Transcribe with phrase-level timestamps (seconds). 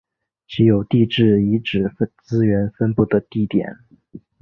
[0.47, 1.77] 即有地质遗迹
[2.23, 3.77] 资源分布的地点。